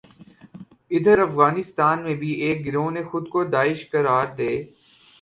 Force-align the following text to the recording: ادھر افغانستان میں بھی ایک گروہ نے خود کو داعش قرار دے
ادھر 0.91 1.19
افغانستان 1.21 2.03
میں 2.03 2.15
بھی 2.21 2.31
ایک 2.43 2.65
گروہ 2.65 2.89
نے 2.91 3.03
خود 3.09 3.29
کو 3.33 3.43
داعش 3.53 3.89
قرار 3.91 4.25
دے 4.37 4.51